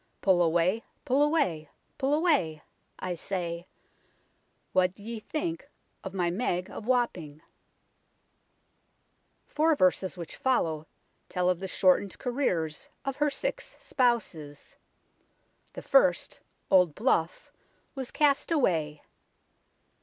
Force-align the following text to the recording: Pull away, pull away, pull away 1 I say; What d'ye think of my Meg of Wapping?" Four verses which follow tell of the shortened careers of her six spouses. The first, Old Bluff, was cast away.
Pull 0.21 0.41
away, 0.41 0.83
pull 1.05 1.21
away, 1.21 1.69
pull 1.99 2.11
away 2.15 2.55
1 2.99 3.11
I 3.11 3.13
say; 3.13 3.67
What 4.73 4.95
d'ye 4.95 5.19
think 5.19 5.69
of 6.03 6.15
my 6.15 6.31
Meg 6.31 6.71
of 6.71 6.87
Wapping?" 6.87 7.39
Four 9.55 9.75
verses 9.75 10.17
which 10.17 10.35
follow 10.37 10.87
tell 11.29 11.51
of 11.51 11.59
the 11.59 11.67
shortened 11.67 12.17
careers 12.17 12.89
of 13.05 13.17
her 13.17 13.29
six 13.29 13.77
spouses. 13.79 14.75
The 15.73 15.83
first, 15.83 16.39
Old 16.71 16.95
Bluff, 16.95 17.51
was 17.93 18.09
cast 18.09 18.51
away. 18.51 19.03